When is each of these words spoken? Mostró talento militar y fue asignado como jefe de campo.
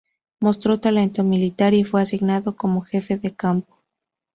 Mostró 0.39 0.79
talento 0.79 1.23
militar 1.23 1.75
y 1.75 1.83
fue 1.83 2.01
asignado 2.01 2.55
como 2.55 2.81
jefe 2.81 3.17
de 3.17 3.35
campo. 3.35 3.77